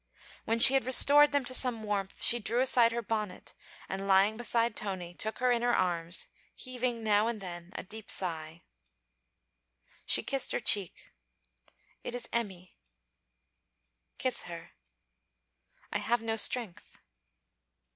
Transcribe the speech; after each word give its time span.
When 0.45 0.57
she 0.57 0.73
had 0.73 0.83
restored 0.85 1.31
them 1.31 1.45
to 1.45 1.53
some 1.53 1.83
warmth, 1.83 2.23
she 2.23 2.39
threw 2.39 2.59
aside 2.59 2.91
her 2.91 3.03
bonnet 3.03 3.53
and 3.87 4.07
lying 4.07 4.35
beside 4.35 4.75
Tony, 4.75 5.13
took 5.13 5.37
her 5.37 5.51
in 5.51 5.61
her 5.61 5.75
arms, 5.75 6.25
heaving 6.55 7.03
now 7.03 7.27
and 7.27 7.39
then 7.39 7.71
a 7.75 7.83
deep 7.83 8.09
sigh. 8.09 8.63
She 10.07 10.23
kissed 10.23 10.53
her 10.53 10.59
cheek. 10.59 11.11
'It 12.03 12.15
is 12.15 12.27
Emmy.' 12.33 12.79
'Kiss 14.17 14.45
her.' 14.45 14.71
'I 15.93 15.99
have 15.99 16.23
no 16.23 16.35
strength.' 16.35 16.97